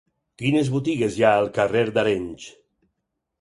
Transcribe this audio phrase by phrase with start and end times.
[0.41, 2.49] Quines botigues hi ha al carrer d'Arenys?